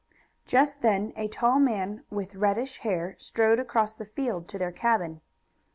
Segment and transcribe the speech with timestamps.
[0.47, 5.21] Just then a tall man with reddish hair strode across the field to their cabin.